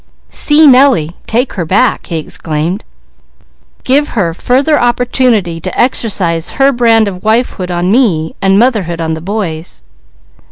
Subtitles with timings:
[0.31, 1.15] "See Nellie!
[1.27, 2.83] Take her back!" he exclaimed.
[3.83, 9.13] "Give her further opportunity to exercise her brand of wifehood on me and motherhood on
[9.13, 9.83] the boys!"